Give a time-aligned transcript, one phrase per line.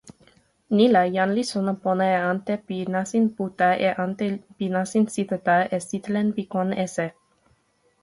[0.75, 4.27] ni la jan li sona pona e ante pi nasin Puta e ante
[4.57, 7.07] pi nasin Sitata e sitelen pi kon Ese.